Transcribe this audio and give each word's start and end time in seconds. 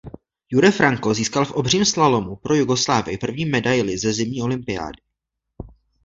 Jure 0.51 0.71
Franko 0.71 1.13
získal 1.13 1.45
v 1.45 1.51
obřím 1.51 1.85
slalomu 1.85 2.35
pro 2.35 2.55
Jugoslávii 2.55 3.17
první 3.17 3.45
medaili 3.45 3.97
ze 3.97 4.13
zimní 4.13 4.41
olympiády. 4.41 5.01